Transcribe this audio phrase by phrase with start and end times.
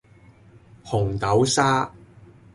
[0.83, 1.93] 紅豆沙